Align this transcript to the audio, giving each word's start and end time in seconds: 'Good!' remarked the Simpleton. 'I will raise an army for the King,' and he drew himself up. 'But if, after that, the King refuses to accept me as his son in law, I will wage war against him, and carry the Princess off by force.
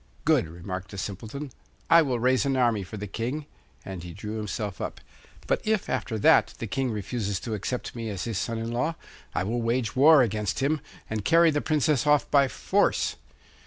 'Good!' 0.25 0.47
remarked 0.47 0.89
the 0.89 0.97
Simpleton. 0.97 1.51
'I 1.91 2.01
will 2.01 2.19
raise 2.19 2.43
an 2.43 2.57
army 2.57 2.81
for 2.81 2.97
the 2.97 3.05
King,' 3.05 3.45
and 3.85 4.01
he 4.01 4.13
drew 4.13 4.37
himself 4.37 4.81
up. 4.81 4.99
'But 5.45 5.61
if, 5.63 5.89
after 5.91 6.17
that, 6.17 6.55
the 6.57 6.65
King 6.65 6.89
refuses 6.89 7.39
to 7.41 7.53
accept 7.53 7.95
me 7.95 8.09
as 8.09 8.23
his 8.23 8.39
son 8.39 8.57
in 8.57 8.71
law, 8.71 8.95
I 9.35 9.43
will 9.43 9.61
wage 9.61 9.95
war 9.95 10.23
against 10.23 10.57
him, 10.59 10.81
and 11.07 11.23
carry 11.23 11.51
the 11.51 11.61
Princess 11.61 12.07
off 12.07 12.31
by 12.31 12.47
force. 12.47 13.17